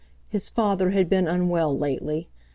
His 0.31 0.49
father 0.49 0.89
had 0.89 1.11
been 1.11 1.27
unwell 1.27 1.77
lately. 1.77 2.27